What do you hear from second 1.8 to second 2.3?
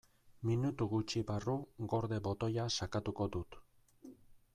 "gorde"